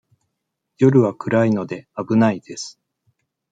[0.79, 2.79] 夜は暗いので、危ないです。